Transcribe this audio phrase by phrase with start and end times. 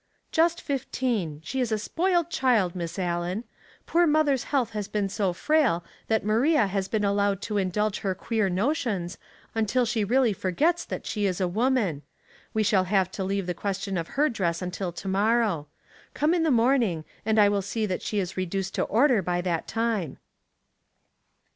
[0.31, 1.41] "Just fifteen.
[1.43, 3.45] She is a spoiled child, Misa Mourning and Dressmaking.
[3.53, 3.83] 97 Allen.
[3.85, 8.15] Poor mother's health has been so frail that Maria has been allowed to indulge her
[8.15, 9.19] queer notions,
[9.53, 12.01] until she really forgets that she is a woman.
[12.51, 15.67] We shall have to leave the question of her dress until to morrow.
[16.15, 19.21] Come in the morn ing, and I will see that she is reduced to order
[19.21, 20.17] by that time."